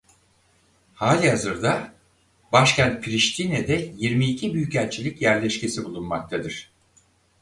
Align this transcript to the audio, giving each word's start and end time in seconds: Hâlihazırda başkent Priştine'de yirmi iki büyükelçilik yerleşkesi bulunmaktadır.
Hâlihazırda 0.93 1.93
başkent 2.51 3.03
Priştine'de 3.03 3.93
yirmi 3.97 4.25
iki 4.25 4.53
büyükelçilik 4.53 5.21
yerleşkesi 5.21 5.85
bulunmaktadır. 5.85 6.71